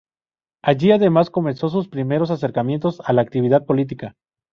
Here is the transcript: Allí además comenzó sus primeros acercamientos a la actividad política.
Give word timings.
Allí 0.63 0.89
además 0.89 1.29
comenzó 1.29 1.69
sus 1.69 1.87
primeros 1.87 2.31
acercamientos 2.31 2.99
a 3.05 3.13
la 3.13 3.21
actividad 3.21 3.67
política. 3.67 4.15